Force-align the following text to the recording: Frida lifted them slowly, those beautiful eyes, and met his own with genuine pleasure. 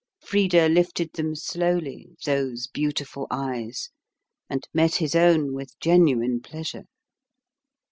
Frida 0.19 0.67
lifted 0.67 1.13
them 1.13 1.35
slowly, 1.35 2.15
those 2.25 2.65
beautiful 2.65 3.27
eyes, 3.29 3.91
and 4.49 4.67
met 4.73 4.95
his 4.95 5.13
own 5.13 5.53
with 5.53 5.79
genuine 5.79 6.41
pleasure. 6.41 6.85